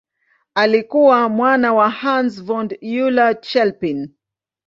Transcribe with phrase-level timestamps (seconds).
[0.55, 4.09] Alikuwa mwana wa Hans von Euler-Chelpin.